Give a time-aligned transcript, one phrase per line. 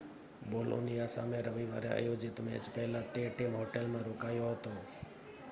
[0.51, 4.75] Bologna સામે રવિવારે આયોજિત મેચ પહેલાં તે ટીમ હોટેલમાં રોકાયો હતો